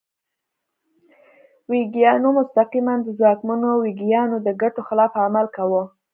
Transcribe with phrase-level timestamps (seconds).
[1.71, 5.83] ویګیانو مستقیماً د ځواکمنو ویګیانو د ګټو خلاف عمل کاوه.